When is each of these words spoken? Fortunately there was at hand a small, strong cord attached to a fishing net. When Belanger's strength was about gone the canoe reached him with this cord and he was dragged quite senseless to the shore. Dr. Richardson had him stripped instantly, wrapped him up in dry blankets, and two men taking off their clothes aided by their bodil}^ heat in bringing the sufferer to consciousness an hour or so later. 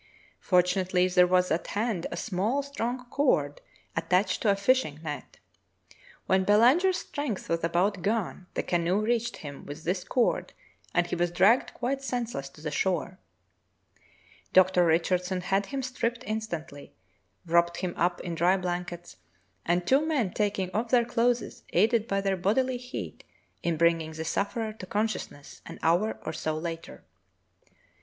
Fortunately 0.39 1.07
there 1.09 1.27
was 1.27 1.51
at 1.51 1.67
hand 1.67 2.07
a 2.11 2.17
small, 2.17 2.63
strong 2.63 3.07
cord 3.11 3.61
attached 3.95 4.41
to 4.41 4.49
a 4.49 4.55
fishing 4.55 4.99
net. 5.03 5.37
When 6.25 6.43
Belanger's 6.43 6.97
strength 6.97 7.47
was 7.47 7.63
about 7.63 8.01
gone 8.01 8.47
the 8.55 8.63
canoe 8.63 8.99
reached 9.01 9.37
him 9.37 9.63
with 9.63 9.83
this 9.83 10.03
cord 10.03 10.53
and 10.95 11.05
he 11.05 11.15
was 11.15 11.29
dragged 11.29 11.75
quite 11.75 12.01
senseless 12.01 12.49
to 12.49 12.61
the 12.61 12.71
shore. 12.71 13.19
Dr. 14.53 14.87
Richardson 14.87 15.41
had 15.41 15.67
him 15.67 15.83
stripped 15.83 16.23
instantly, 16.25 16.95
wrapped 17.45 17.77
him 17.77 17.93
up 17.95 18.19
in 18.21 18.33
dry 18.33 18.57
blankets, 18.57 19.17
and 19.67 19.85
two 19.85 20.03
men 20.03 20.33
taking 20.33 20.71
off 20.73 20.89
their 20.89 21.05
clothes 21.05 21.61
aided 21.73 22.07
by 22.07 22.21
their 22.21 22.35
bodil}^ 22.37 22.75
heat 22.75 23.23
in 23.61 23.77
bringing 23.77 24.13
the 24.13 24.25
sufferer 24.25 24.73
to 24.73 24.87
consciousness 24.87 25.61
an 25.67 25.77
hour 25.83 26.19
or 26.25 26.33
so 26.33 26.57
later. 26.57 27.03